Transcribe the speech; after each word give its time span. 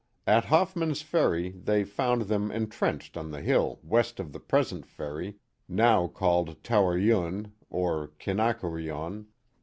At 0.25 0.45
Hoffman's 0.45 1.03
Ferry 1.03 1.51
they 1.51 1.83
found 1.83 2.23
them 2.23 2.49
entrenched 2.49 3.15
on 3.17 3.29
the 3.29 3.41
hill 3.43 3.79
west 3.83 4.19
of 4.19 4.31
the 4.33 4.39
present 4.39 4.83
ferry, 4.87 5.35
now 5.69 6.07
called 6.07 6.63
Towereune 6.63 7.51
or 7.69 8.07
Kinaquarione. 8.19 9.27